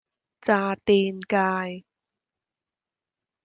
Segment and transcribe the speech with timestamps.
[0.41, 1.85] 渣甸街